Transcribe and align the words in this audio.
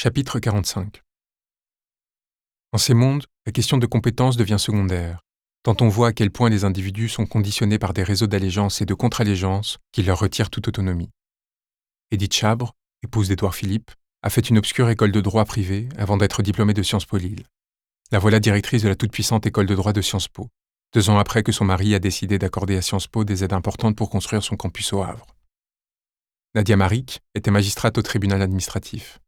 Chapitre 0.00 0.38
45 0.38 1.02
En 2.70 2.78
ces 2.78 2.94
mondes, 2.94 3.24
la 3.46 3.50
question 3.50 3.78
de 3.78 3.86
compétence 3.86 4.36
devient 4.36 4.60
secondaire, 4.60 5.24
tant 5.64 5.74
on 5.80 5.88
voit 5.88 6.06
à 6.06 6.12
quel 6.12 6.30
point 6.30 6.50
les 6.50 6.62
individus 6.62 7.08
sont 7.08 7.26
conditionnés 7.26 7.80
par 7.80 7.94
des 7.94 8.04
réseaux 8.04 8.28
d'allégeance 8.28 8.80
et 8.80 8.84
de 8.84 8.94
contre-allégeance 8.94 9.78
qui 9.90 10.04
leur 10.04 10.20
retirent 10.20 10.50
toute 10.50 10.68
autonomie. 10.68 11.10
Edith 12.12 12.32
Chabre, 12.32 12.76
épouse 13.02 13.26
d'Édouard 13.26 13.56
Philippe, 13.56 13.90
a 14.22 14.30
fait 14.30 14.48
une 14.48 14.58
obscure 14.58 14.88
école 14.88 15.10
de 15.10 15.20
droit 15.20 15.44
privée 15.44 15.88
avant 15.98 16.16
d'être 16.16 16.44
diplômée 16.44 16.74
de 16.74 16.84
Sciences 16.84 17.06
Po 17.06 17.16
Lille. 17.16 17.42
La 18.12 18.20
voilà 18.20 18.38
directrice 18.38 18.84
de 18.84 18.88
la 18.88 18.94
toute-puissante 18.94 19.46
école 19.46 19.66
de 19.66 19.74
droit 19.74 19.92
de 19.92 20.00
Sciences 20.00 20.28
Po, 20.28 20.48
deux 20.94 21.10
ans 21.10 21.18
après 21.18 21.42
que 21.42 21.50
son 21.50 21.64
mari 21.64 21.96
a 21.96 21.98
décidé 21.98 22.38
d'accorder 22.38 22.76
à 22.76 22.82
Sciences 22.82 23.08
Po 23.08 23.24
des 23.24 23.42
aides 23.42 23.52
importantes 23.52 23.96
pour 23.96 24.10
construire 24.10 24.44
son 24.44 24.54
campus 24.54 24.92
au 24.92 25.02
Havre. 25.02 25.26
Nadia 26.54 26.76
Marik 26.76 27.20
était 27.34 27.50
magistrate 27.50 27.98
au 27.98 28.02
tribunal 28.02 28.42
administratif. 28.42 29.18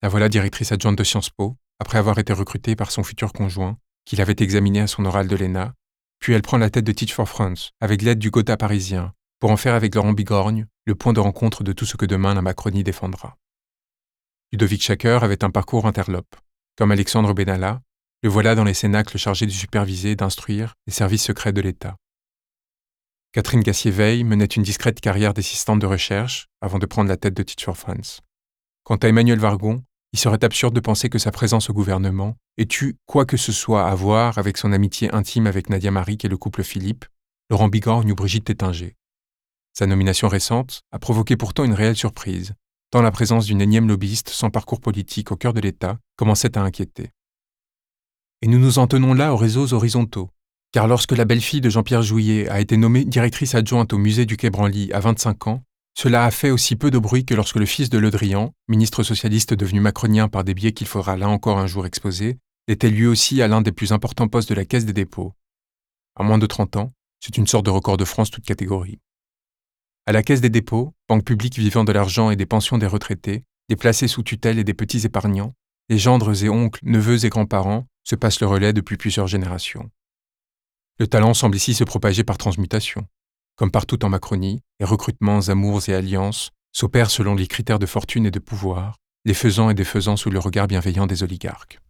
La 0.00 0.08
voilà 0.08 0.28
directrice 0.28 0.70
adjointe 0.70 0.96
de 0.96 1.02
Sciences 1.02 1.30
Po, 1.30 1.56
après 1.80 1.98
avoir 1.98 2.18
été 2.18 2.32
recrutée 2.32 2.76
par 2.76 2.92
son 2.92 3.02
futur 3.02 3.32
conjoint, 3.32 3.78
qu'il 4.04 4.20
avait 4.20 4.36
examiné 4.38 4.80
à 4.80 4.86
son 4.86 5.04
oral 5.04 5.26
de 5.26 5.34
l'ENA, 5.34 5.74
puis 6.20 6.32
elle 6.32 6.42
prend 6.42 6.56
la 6.56 6.70
tête 6.70 6.84
de 6.84 6.92
Teach 6.92 7.12
for 7.12 7.28
France, 7.28 7.72
avec 7.80 8.02
l'aide 8.02 8.20
du 8.20 8.30
Gotha 8.30 8.56
parisien, 8.56 9.12
pour 9.40 9.50
en 9.50 9.56
faire 9.56 9.74
avec 9.74 9.96
Laurent 9.96 10.12
Bigorgne 10.12 10.66
le 10.86 10.94
point 10.94 11.12
de 11.12 11.20
rencontre 11.20 11.64
de 11.64 11.72
tout 11.72 11.84
ce 11.84 11.96
que 11.96 12.06
demain 12.06 12.34
la 12.34 12.42
Macronie 12.42 12.84
défendra. 12.84 13.36
Ludovic 14.52 14.82
Schacker 14.82 15.22
avait 15.22 15.44
un 15.44 15.50
parcours 15.50 15.86
interlope. 15.86 16.36
Comme 16.76 16.92
Alexandre 16.92 17.34
Benalla, 17.34 17.82
le 18.22 18.28
voilà 18.28 18.54
dans 18.54 18.64
les 18.64 18.74
cénacles 18.74 19.18
chargés 19.18 19.46
de 19.46 19.50
superviser 19.50 20.12
et 20.12 20.16
d'instruire 20.16 20.74
les 20.86 20.92
services 20.92 21.24
secrets 21.24 21.52
de 21.52 21.60
l'État. 21.60 21.96
Catherine 23.32 23.62
Gassier-Veil 23.62 24.24
menait 24.24 24.46
une 24.46 24.62
discrète 24.62 25.00
carrière 25.00 25.34
d'assistante 25.34 25.80
de 25.80 25.86
recherche 25.86 26.46
avant 26.60 26.78
de 26.78 26.86
prendre 26.86 27.08
la 27.08 27.16
tête 27.16 27.34
de 27.34 27.42
Teach 27.42 27.64
for 27.64 27.76
France. 27.76 28.22
Quant 28.84 28.96
à 28.96 29.08
Emmanuel 29.08 29.38
Vargon, 29.38 29.82
il 30.12 30.18
serait 30.18 30.42
absurde 30.42 30.74
de 30.74 30.80
penser 30.80 31.08
que 31.08 31.18
sa 31.18 31.30
présence 31.30 31.68
au 31.70 31.74
gouvernement 31.74 32.36
ait 32.56 32.68
eu 32.80 32.96
quoi 33.06 33.26
que 33.26 33.36
ce 33.36 33.52
soit 33.52 33.86
à 33.86 33.94
voir 33.94 34.38
avec 34.38 34.56
son 34.56 34.72
amitié 34.72 35.14
intime 35.14 35.46
avec 35.46 35.68
Nadia 35.68 35.90
Marik 35.90 36.24
et 36.24 36.28
le 36.28 36.38
couple 36.38 36.62
Philippe, 36.62 37.04
Laurent 37.50 37.68
Bigorgne 37.68 38.12
ou 38.12 38.14
Brigitte 38.14 38.44
Tétinger. 38.44 38.96
Sa 39.74 39.86
nomination 39.86 40.28
récente 40.28 40.82
a 40.92 40.98
provoqué 40.98 41.36
pourtant 41.36 41.64
une 41.64 41.74
réelle 41.74 41.96
surprise, 41.96 42.54
tant 42.90 43.02
la 43.02 43.10
présence 43.10 43.46
d'une 43.46 43.60
énième 43.60 43.86
lobbyiste 43.86 44.30
sans 44.30 44.50
parcours 44.50 44.80
politique 44.80 45.30
au 45.30 45.36
cœur 45.36 45.52
de 45.52 45.60
l'État 45.60 45.98
commençait 46.16 46.56
à 46.56 46.62
inquiéter. 46.62 47.10
Et 48.40 48.48
nous 48.48 48.58
nous 48.58 48.78
en 48.78 48.86
tenons 48.86 49.14
là 49.14 49.34
aux 49.34 49.36
réseaux 49.36 49.74
horizontaux, 49.74 50.30
car 50.72 50.88
lorsque 50.88 51.12
la 51.12 51.24
belle-fille 51.24 51.60
de 51.60 51.70
Jean-Pierre 51.70 52.02
Jouillet 52.02 52.48
a 52.48 52.60
été 52.60 52.76
nommée 52.76 53.04
directrice 53.04 53.54
adjointe 53.54 53.92
au 53.92 53.98
musée 53.98 54.26
du 54.26 54.36
Quai 54.36 54.50
Branly 54.50 54.92
à 54.92 55.00
25 55.00 55.48
ans, 55.48 55.62
cela 56.00 56.24
a 56.24 56.30
fait 56.30 56.52
aussi 56.52 56.76
peu 56.76 56.92
de 56.92 56.98
bruit 57.00 57.24
que 57.24 57.34
lorsque 57.34 57.56
le 57.56 57.66
fils 57.66 57.90
de 57.90 57.98
Le 57.98 58.12
Drian, 58.12 58.54
ministre 58.68 59.02
socialiste 59.02 59.52
devenu 59.52 59.80
macronien 59.80 60.28
par 60.28 60.44
des 60.44 60.54
biais 60.54 60.70
qu'il 60.70 60.86
faudra 60.86 61.16
là 61.16 61.28
encore 61.28 61.58
un 61.58 61.66
jour 61.66 61.86
exposer, 61.86 62.38
était 62.68 62.88
lui 62.88 63.04
aussi 63.04 63.42
à 63.42 63.48
l'un 63.48 63.62
des 63.62 63.72
plus 63.72 63.90
importants 63.90 64.28
postes 64.28 64.48
de 64.48 64.54
la 64.54 64.64
Caisse 64.64 64.84
des 64.84 64.92
dépôts. 64.92 65.34
À 66.14 66.22
moins 66.22 66.38
de 66.38 66.46
30 66.46 66.76
ans, 66.76 66.92
c'est 67.18 67.36
une 67.36 67.48
sorte 67.48 67.66
de 67.66 67.70
record 67.70 67.96
de 67.96 68.04
France 68.04 68.30
toute 68.30 68.44
catégorie. 68.44 69.00
À 70.06 70.12
la 70.12 70.22
Caisse 70.22 70.40
des 70.40 70.50
dépôts, 70.50 70.94
banque 71.08 71.24
publique 71.24 71.58
vivant 71.58 71.82
de 71.82 71.90
l'argent 71.90 72.30
et 72.30 72.36
des 72.36 72.46
pensions 72.46 72.78
des 72.78 72.86
retraités, 72.86 73.42
des 73.68 73.74
placés 73.74 74.06
sous 74.06 74.22
tutelle 74.22 74.60
et 74.60 74.64
des 74.64 74.74
petits 74.74 75.04
épargnants, 75.04 75.56
les 75.88 75.98
gendres 75.98 76.44
et 76.44 76.48
oncles, 76.48 76.78
neveux 76.84 77.24
et 77.24 77.28
grands-parents 77.28 77.88
se 78.04 78.14
passent 78.14 78.40
le 78.40 78.46
relais 78.46 78.72
depuis 78.72 78.98
plusieurs 78.98 79.26
générations. 79.26 79.90
Le 81.00 81.08
talent 81.08 81.34
semble 81.34 81.56
ici 81.56 81.74
se 81.74 81.82
propager 81.82 82.22
par 82.22 82.38
transmutation. 82.38 83.04
Comme 83.56 83.72
partout 83.72 84.04
en 84.04 84.08
Macronie, 84.08 84.62
les 84.80 84.86
recrutements, 84.86 85.40
amours 85.48 85.88
et 85.88 85.94
alliances 85.94 86.50
s'opèrent 86.72 87.10
selon 87.10 87.34
les 87.34 87.46
critères 87.46 87.78
de 87.78 87.86
fortune 87.86 88.26
et 88.26 88.30
de 88.30 88.38
pouvoir, 88.38 88.96
les 89.24 89.34
faisant 89.34 89.70
et 89.70 89.74
défaisant 89.74 90.16
sous 90.16 90.30
le 90.30 90.38
regard 90.38 90.68
bienveillant 90.68 91.06
des 91.06 91.22
oligarques. 91.22 91.80